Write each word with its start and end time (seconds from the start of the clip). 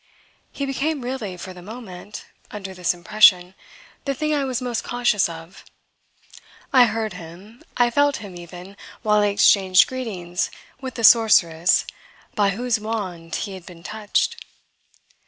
He 0.51 0.65
became 0.65 1.01
really, 1.03 1.37
for 1.37 1.53
the 1.53 1.61
moment, 1.61 2.25
under 2.49 2.73
this 2.73 2.91
impression, 2.91 3.53
the 4.05 4.15
thing 4.15 4.33
I 4.33 4.45
was 4.45 4.59
most 4.59 4.83
conscious 4.83 5.29
of; 5.29 5.63
I 6.73 6.85
heard 6.85 7.13
him, 7.13 7.61
I 7.77 7.91
felt 7.91 8.17
him 8.17 8.35
even 8.35 8.77
while 9.03 9.21
I 9.21 9.27
exchanged 9.27 9.87
greetings 9.87 10.49
with 10.79 10.95
the 10.95 11.03
sorceress 11.03 11.85
by 12.33 12.49
whose 12.49 12.79
wand 12.79 13.35
he 13.35 13.53
had 13.53 13.67
been 13.67 13.83
touched. 13.83 14.43